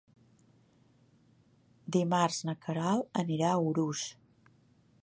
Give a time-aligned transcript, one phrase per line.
[1.97, 4.05] Dimarts na Queralt anirà a Urús.